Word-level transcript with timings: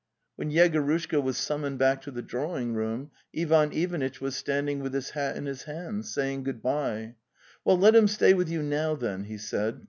oi.) 0.01 0.05
When 0.37 0.49
Yegorushka 0.51 1.21
was 1.21 1.37
summoned 1.37 1.77
back 1.77 2.01
to 2.01 2.09
the 2.09 2.23
drawing 2.23 2.73
room 2.73 3.11
Ivan 3.39 3.71
Ivanitch 3.71 4.19
was 4.19 4.35
standing 4.35 4.79
with 4.79 4.95
his 4.95 5.11
hat 5.11 5.37
in 5.37 5.45
his 5.45 5.65
hands, 5.65 6.11
saying 6.11 6.41
good 6.43 6.59
bye. 6.63 7.13
"Well, 7.63 7.77
let 7.77 7.93
him 7.95 8.07
stay 8.07 8.33
with 8.33 8.49
you 8.49 8.63
now, 8.63 8.95
then," 8.95 9.25
he 9.25 9.37
said. 9.37 9.79